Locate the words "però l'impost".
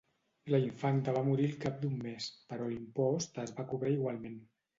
2.55-3.39